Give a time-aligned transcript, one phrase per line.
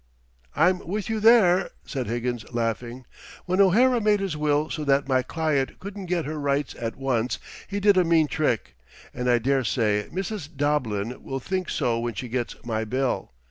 [0.55, 3.05] "I'm with you there!" said Higgins, laughing.
[3.45, 7.37] "When O'Hara made his will so that my client couldn't get her rights at once
[7.67, 8.75] he did a mean trick,
[9.13, 10.49] and I dare say Mrs.
[10.57, 13.31] Doblin will think so when she gets my bill.